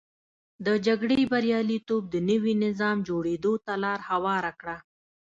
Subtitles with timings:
[0.65, 4.77] د جګړې بریالیتوب د نوي نظام جوړېدو ته لار هواره کړه.